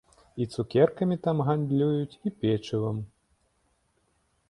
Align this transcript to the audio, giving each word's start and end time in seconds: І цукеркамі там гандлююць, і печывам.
І 0.43 0.45
цукеркамі 0.55 1.17
там 1.27 1.45
гандлююць, 1.49 2.19
і 2.27 2.35
печывам. 2.41 3.07